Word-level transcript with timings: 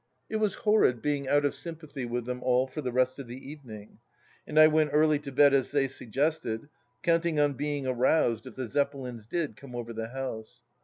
It 0.31 0.37
was 0.37 0.55
horrid, 0.65 0.99
being 1.03 1.27
out 1.27 1.45
of 1.45 1.53
sympathy 1.53 2.05
with 2.05 2.25
them 2.25 2.41
all 2.41 2.65
for 2.65 2.81
the 2.81 2.91
rest 2.91 3.19
of 3.19 3.27
the 3.27 3.37
evening, 3.37 3.99
and 4.47 4.59
I 4.59 4.65
went 4.65 4.89
early 4.93 5.19
to 5.19 5.31
bed 5.31 5.53
as 5.53 5.69
they 5.69 5.87
suggested, 5.87 6.69
counting 7.03 7.39
on 7.39 7.53
being 7.53 7.85
aroused 7.85 8.47
if 8.47 8.55
the 8.55 8.65
Zeppelins 8.65 9.27
did 9.27 9.55
come 9.55 9.75
over 9.75 9.93
the 9.93 10.07
house. 10.09 10.61